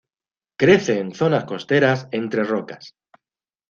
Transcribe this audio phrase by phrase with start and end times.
[0.61, 2.95] Crece en zonas costeras entre rocas.